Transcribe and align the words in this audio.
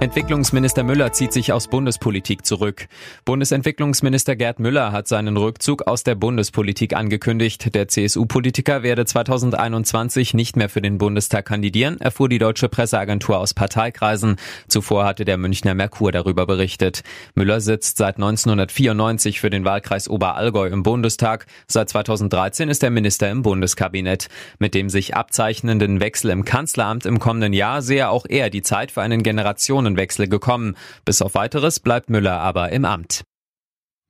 Entwicklungsminister 0.00 0.82
Müller 0.82 1.12
zieht 1.12 1.30
sich 1.30 1.52
aus 1.52 1.68
Bundespolitik 1.68 2.46
zurück. 2.46 2.88
Bundesentwicklungsminister 3.26 4.34
Gerd 4.34 4.58
Müller 4.58 4.92
hat 4.92 5.06
seinen 5.06 5.36
Rückzug 5.36 5.86
aus 5.86 6.04
der 6.04 6.14
Bundespolitik 6.14 6.96
angekündigt. 6.96 7.74
Der 7.74 7.86
CSU-Politiker 7.86 8.82
werde 8.82 9.04
2021 9.04 10.32
nicht 10.32 10.56
mehr 10.56 10.70
für 10.70 10.80
den 10.80 10.96
Bundestag 10.96 11.44
kandidieren, 11.44 12.00
erfuhr 12.00 12.30
die 12.30 12.38
deutsche 12.38 12.70
Presseagentur 12.70 13.38
aus 13.38 13.52
Parteikreisen. 13.52 14.36
Zuvor 14.68 15.04
hatte 15.04 15.26
der 15.26 15.36
Münchner 15.36 15.74
Merkur 15.74 16.12
darüber 16.12 16.46
berichtet. 16.46 17.02
Müller 17.34 17.60
sitzt 17.60 17.98
seit 17.98 18.16
1994 18.16 19.38
für 19.38 19.50
den 19.50 19.66
Wahlkreis 19.66 20.08
Oberallgäu 20.08 20.68
im 20.68 20.82
Bundestag. 20.82 21.44
Seit 21.66 21.90
2013 21.90 22.70
ist 22.70 22.82
er 22.82 22.88
Minister 22.88 23.30
im 23.30 23.42
Bundeskabinett. 23.42 24.28
Mit 24.58 24.72
dem 24.72 24.88
sich 24.88 25.14
abzeichnenden 25.14 26.00
Wechsel 26.00 26.30
im 26.30 26.46
Kanzleramt 26.46 27.04
im 27.04 27.18
kommenden 27.18 27.52
Jahr 27.52 27.82
sehe 27.82 28.08
auch 28.08 28.24
er 28.26 28.48
die 28.48 28.62
Zeit 28.62 28.92
für 28.92 29.02
einen 29.02 29.22
Generationen 29.22 29.89
Personenwechsel 29.90 30.28
gekommen. 30.28 30.76
Bis 31.04 31.22
auf 31.22 31.34
weiteres 31.34 31.80
bleibt 31.80 32.10
Müller 32.10 32.40
aber 32.40 32.70
im 32.70 32.84
Amt. 32.84 33.24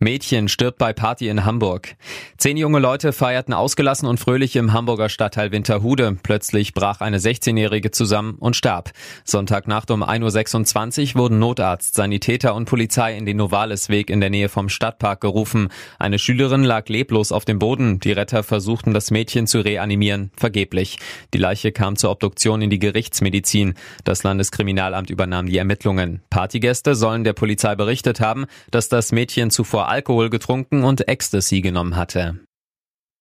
Mädchen 0.02 0.48
stirbt 0.48 0.78
bei 0.78 0.94
Party 0.94 1.28
in 1.28 1.44
Hamburg. 1.44 1.94
Zehn 2.38 2.56
junge 2.56 2.78
Leute 2.78 3.12
feierten 3.12 3.52
ausgelassen 3.52 4.08
und 4.08 4.18
fröhlich 4.18 4.56
im 4.56 4.72
Hamburger 4.72 5.10
Stadtteil 5.10 5.52
Winterhude. 5.52 6.16
Plötzlich 6.22 6.72
brach 6.72 7.02
eine 7.02 7.18
16-Jährige 7.18 7.90
zusammen 7.90 8.36
und 8.40 8.56
starb. 8.56 8.92
Sonntagnacht 9.24 9.90
um 9.90 10.02
1.26 10.02 11.16
Uhr 11.16 11.20
wurden 11.20 11.38
Notarzt, 11.38 11.96
Sanitäter 11.96 12.54
und 12.54 12.64
Polizei 12.64 13.14
in 13.14 13.26
den 13.26 13.36
Novalesweg 13.36 14.08
in 14.08 14.22
der 14.22 14.30
Nähe 14.30 14.48
vom 14.48 14.70
Stadtpark 14.70 15.20
gerufen. 15.20 15.68
Eine 15.98 16.18
Schülerin 16.18 16.64
lag 16.64 16.88
leblos 16.88 17.30
auf 17.30 17.44
dem 17.44 17.58
Boden. 17.58 18.00
Die 18.00 18.12
Retter 18.12 18.42
versuchten 18.42 18.94
das 18.94 19.10
Mädchen 19.10 19.46
zu 19.46 19.60
reanimieren. 19.60 20.30
Vergeblich. 20.34 20.98
Die 21.34 21.38
Leiche 21.38 21.72
kam 21.72 21.96
zur 21.96 22.10
Obduktion 22.10 22.62
in 22.62 22.70
die 22.70 22.78
Gerichtsmedizin. 22.78 23.74
Das 24.04 24.22
Landeskriminalamt 24.22 25.10
übernahm 25.10 25.44
die 25.44 25.58
Ermittlungen. 25.58 26.22
Partygäste 26.30 26.94
sollen 26.94 27.22
der 27.22 27.34
Polizei 27.34 27.74
berichtet 27.74 28.20
haben, 28.20 28.46
dass 28.70 28.88
das 28.88 29.12
Mädchen 29.12 29.50
zuvor 29.50 29.89
Alkohol 29.90 30.30
getrunken 30.30 30.84
und 30.84 31.08
Ecstasy 31.08 31.62
genommen 31.62 31.96
hatte 31.96 32.38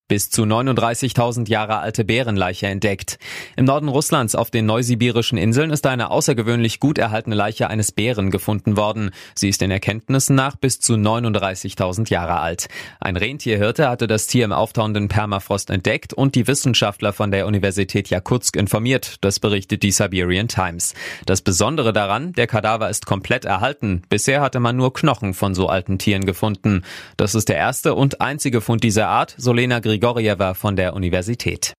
bis 0.09 0.29
zu 0.29 0.43
39.000 0.43 1.47
Jahre 1.47 1.77
alte 1.77 2.03
Bärenleiche 2.03 2.67
entdeckt. 2.67 3.19
Im 3.55 3.63
Norden 3.65 3.87
Russlands 3.87 4.35
auf 4.35 4.51
den 4.51 4.65
neusibirischen 4.65 5.37
Inseln 5.37 5.69
ist 5.69 5.85
eine 5.85 6.11
außergewöhnlich 6.11 6.81
gut 6.81 6.97
erhaltene 6.97 7.35
Leiche 7.35 7.69
eines 7.69 7.93
Bären 7.93 8.31
gefunden 8.31 8.75
worden. 8.75 9.11
Sie 9.35 9.47
ist 9.47 9.61
den 9.61 9.71
Erkenntnissen 9.71 10.35
nach 10.35 10.57
bis 10.57 10.79
zu 10.79 10.95
39.000 10.95 12.09
Jahre 12.09 12.39
alt. 12.39 12.67
Ein 12.99 13.15
Rentierhirte 13.15 13.87
hatte 13.87 14.07
das 14.07 14.27
Tier 14.27 14.45
im 14.45 14.51
auftauenden 14.51 15.07
Permafrost 15.07 15.69
entdeckt 15.69 16.13
und 16.13 16.35
die 16.35 16.47
Wissenschaftler 16.47 17.13
von 17.13 17.31
der 17.31 17.45
Universität 17.45 18.09
Jakutsk 18.09 18.55
informiert. 18.55 19.17
Das 19.21 19.39
berichtet 19.39 19.83
die 19.83 19.91
Siberian 19.91 20.47
Times. 20.47 20.95
Das 21.27 21.41
Besondere 21.41 21.93
daran, 21.93 22.33
der 22.33 22.47
Kadaver 22.47 22.89
ist 22.89 23.05
komplett 23.05 23.45
erhalten. 23.45 24.01
Bisher 24.09 24.41
hatte 24.41 24.59
man 24.59 24.75
nur 24.75 24.91
Knochen 24.91 25.35
von 25.35 25.53
so 25.53 25.67
alten 25.67 25.99
Tieren 25.99 26.25
gefunden. 26.25 26.83
Das 27.15 27.35
ist 27.35 27.47
der 27.47 27.57
erste 27.57 27.93
und 27.93 28.21
einzige 28.21 28.59
Fund 28.59 28.83
dieser 28.83 29.07
Art, 29.07 29.35
so 29.37 29.53
Lena 29.53 29.79
Grigorjewa 29.99 30.53
von 30.53 30.77
der 30.77 30.93
Universität. 30.93 31.73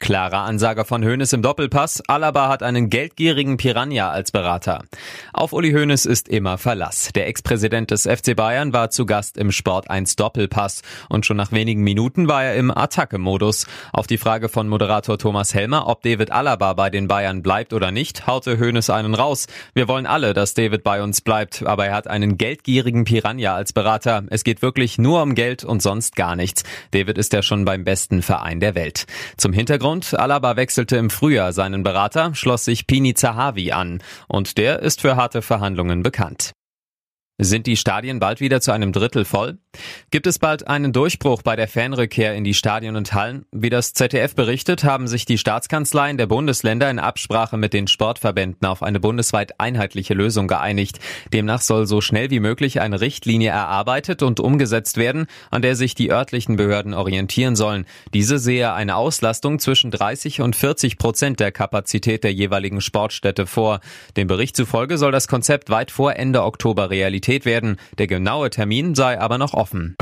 Klarer 0.00 0.40
Ansage 0.40 0.84
von 0.84 1.02
Hoeneß 1.02 1.32
im 1.32 1.40
Doppelpass. 1.40 2.02
Alaba 2.08 2.48
hat 2.48 2.62
einen 2.62 2.90
geldgierigen 2.90 3.56
Piranha 3.56 4.10
als 4.10 4.32
Berater. 4.32 4.84
Auf 5.32 5.52
Uli 5.52 5.72
Hoeneß 5.72 6.04
ist 6.04 6.28
immer 6.28 6.58
Verlass. 6.58 7.10
Der 7.14 7.26
Ex-Präsident 7.28 7.90
des 7.90 8.02
FC 8.02 8.36
Bayern 8.36 8.72
war 8.72 8.90
zu 8.90 9.06
Gast 9.06 9.38
im 9.38 9.50
Sport 9.50 9.88
1 9.88 10.16
Doppelpass 10.16 10.82
und 11.08 11.24
schon 11.24 11.38
nach 11.38 11.52
wenigen 11.52 11.82
Minuten 11.82 12.28
war 12.28 12.44
er 12.44 12.56
im 12.56 12.70
Attacke-Modus. 12.70 13.66
Auf 13.92 14.06
die 14.06 14.18
Frage 14.18 14.50
von 14.50 14.68
Moderator 14.68 15.16
Thomas 15.16 15.54
Helmer, 15.54 15.86
ob 15.86 16.02
David 16.02 16.32
Alaba 16.32 16.74
bei 16.74 16.90
den 16.90 17.08
Bayern 17.08 17.42
bleibt 17.42 17.72
oder 17.72 17.90
nicht, 17.90 18.26
haute 18.26 18.58
Hoeneß 18.58 18.90
einen 18.90 19.14
raus. 19.14 19.46
Wir 19.72 19.88
wollen 19.88 20.06
alle, 20.06 20.34
dass 20.34 20.52
David 20.52 20.82
bei 20.82 21.02
uns 21.02 21.22
bleibt, 21.22 21.64
aber 21.64 21.86
er 21.86 21.94
hat 21.94 22.08
einen 22.08 22.36
geldgierigen 22.36 23.04
Piranha 23.04 23.54
als 23.54 23.72
Berater. 23.72 24.24
Es 24.28 24.44
geht 24.44 24.60
wirklich 24.60 24.98
nur 24.98 25.22
um 25.22 25.34
Geld 25.34 25.64
und 25.64 25.80
sonst 25.80 26.14
gar 26.14 26.36
nichts. 26.36 26.62
David 26.90 27.16
ist 27.16 27.32
ja 27.32 27.42
schon 27.42 27.64
beim 27.64 27.84
besten 27.84 28.20
Verein 28.20 28.60
der 28.60 28.74
Welt. 28.74 29.06
Zum 29.38 29.52
Hintergrund 29.52 29.83
Hintergrund, 29.84 30.18
Alaba 30.18 30.56
wechselte 30.56 30.96
im 30.96 31.10
Frühjahr 31.10 31.52
seinen 31.52 31.82
Berater, 31.82 32.34
schloss 32.34 32.64
sich 32.64 32.86
Pini 32.86 33.12
Zahavi 33.12 33.72
an 33.72 34.02
und 34.28 34.56
der 34.56 34.78
ist 34.78 35.02
für 35.02 35.16
harte 35.16 35.42
Verhandlungen 35.42 36.02
bekannt. 36.02 36.52
Sind 37.36 37.66
die 37.66 37.76
Stadien 37.76 38.20
bald 38.20 38.40
wieder 38.40 38.60
zu 38.60 38.70
einem 38.70 38.92
Drittel 38.92 39.24
voll? 39.24 39.58
Gibt 40.12 40.28
es 40.28 40.38
bald 40.38 40.68
einen 40.68 40.92
Durchbruch 40.92 41.42
bei 41.42 41.56
der 41.56 41.66
Fanrückkehr 41.66 42.32
in 42.32 42.44
die 42.44 42.54
Stadien 42.54 42.94
und 42.94 43.12
Hallen? 43.12 43.44
Wie 43.50 43.70
das 43.70 43.92
ZDF 43.92 44.36
berichtet, 44.36 44.84
haben 44.84 45.08
sich 45.08 45.24
die 45.24 45.36
Staatskanzleien 45.36 46.16
der 46.16 46.28
Bundesländer 46.28 46.88
in 46.88 47.00
Absprache 47.00 47.56
mit 47.56 47.72
den 47.72 47.88
Sportverbänden 47.88 48.68
auf 48.68 48.84
eine 48.84 49.00
bundesweit 49.00 49.58
einheitliche 49.58 50.14
Lösung 50.14 50.46
geeinigt. 50.46 51.00
Demnach 51.32 51.60
soll 51.60 51.88
so 51.88 52.00
schnell 52.00 52.30
wie 52.30 52.38
möglich 52.38 52.80
eine 52.80 53.00
Richtlinie 53.00 53.50
erarbeitet 53.50 54.22
und 54.22 54.38
umgesetzt 54.38 54.96
werden, 54.96 55.26
an 55.50 55.60
der 55.60 55.74
sich 55.74 55.96
die 55.96 56.12
örtlichen 56.12 56.54
Behörden 56.54 56.94
orientieren 56.94 57.56
sollen. 57.56 57.84
Diese 58.12 58.38
sehe 58.38 58.74
eine 58.74 58.94
Auslastung 58.94 59.58
zwischen 59.58 59.90
30 59.90 60.40
und 60.40 60.54
40 60.54 60.98
Prozent 60.98 61.40
der 61.40 61.50
Kapazität 61.50 62.22
der 62.22 62.32
jeweiligen 62.32 62.80
Sportstätte 62.80 63.48
vor. 63.48 63.80
Dem 64.16 64.28
Bericht 64.28 64.54
zufolge 64.54 64.98
soll 64.98 65.10
das 65.10 65.26
Konzept 65.26 65.68
weit 65.68 65.90
vor 65.90 66.14
Ende 66.14 66.44
Oktober 66.44 66.90
realisiert 66.90 67.23
Realität 67.24 67.46
werden. 67.46 67.76
Der 67.98 68.06
genaue 68.06 68.50
Termin 68.50 68.94
sei 68.94 69.18
aber 69.18 69.38
noch 69.38 69.54
offen. 69.54 69.96